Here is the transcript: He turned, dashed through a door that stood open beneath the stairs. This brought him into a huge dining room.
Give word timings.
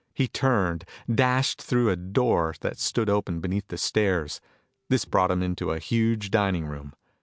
He 0.15 0.27
turned, 0.27 0.83
dashed 1.13 1.61
through 1.61 1.91
a 1.91 1.95
door 1.95 2.55
that 2.61 2.79
stood 2.79 3.07
open 3.07 3.39
beneath 3.39 3.67
the 3.67 3.77
stairs. 3.77 4.41
This 4.89 5.05
brought 5.05 5.29
him 5.29 5.43
into 5.43 5.69
a 5.69 5.77
huge 5.77 6.31
dining 6.31 6.65
room. 6.65 6.93